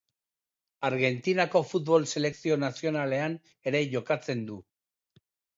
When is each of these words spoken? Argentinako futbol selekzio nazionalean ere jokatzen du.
Argentinako 0.87 1.61
futbol 1.73 2.09
selekzio 2.15 2.57
nazionalean 2.63 3.39
ere 3.73 3.83
jokatzen 3.95 4.43
du. 4.49 4.59